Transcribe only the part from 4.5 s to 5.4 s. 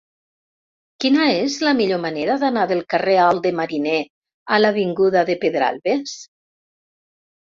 a l'avinguda de